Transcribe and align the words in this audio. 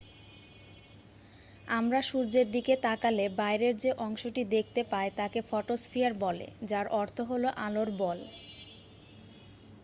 "আমরা 1.69 1.99
সূর্যের 2.01 2.47
দিকে 2.51 2.73
তাকালে 2.81 3.25
বাইরের 3.35 3.75
যে 3.77 3.91
অংশটি 3.97 4.41
দেখতে 4.47 4.81
পাই 4.83 5.07
তাকে 5.15 5.39
ফটোস্ফিয়ার 5.49 6.13
বলে 6.15 6.47
যার 6.63 6.87
অর্থ 6.93 7.17
"আলোর 7.59 7.89
বল""। 7.97 8.19